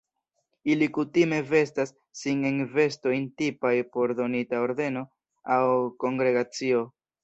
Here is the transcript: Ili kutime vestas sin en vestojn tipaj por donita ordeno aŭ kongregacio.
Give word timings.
Ili 0.75 0.87
kutime 0.95 1.39
vestas 1.51 1.93
sin 2.23 2.43
en 2.51 2.59
vestojn 2.79 3.29
tipaj 3.45 3.77
por 3.93 4.17
donita 4.25 4.67
ordeno 4.67 5.09
aŭ 5.61 5.65
kongregacio. 6.05 6.87